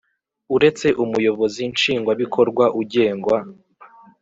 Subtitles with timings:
[0.55, 3.37] Uretse Umuyobozi Nshingwabikorwa ugengwa